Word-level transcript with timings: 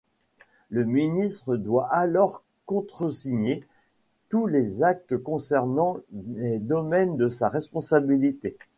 Le 0.71 0.83
ministre 0.83 1.57
doit 1.57 1.87
alors 1.93 2.41
contresigner 2.65 3.63
tous 4.29 4.47
les 4.47 4.81
actes 4.81 5.15
concernant 5.15 5.97
les 6.37 6.57
domaines 6.57 7.17
de 7.17 7.29
sa 7.29 7.49
responsabilité. 7.49 8.57